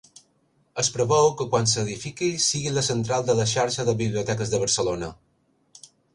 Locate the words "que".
1.41-1.45